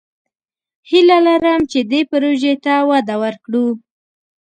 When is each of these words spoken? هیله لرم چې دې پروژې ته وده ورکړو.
هیله 0.89 1.17
لرم 1.25 1.61
چې 1.71 1.79
دې 1.91 2.01
پروژې 2.09 2.53
ته 2.65 2.73
وده 2.89 3.15
ورکړو. 3.23 3.67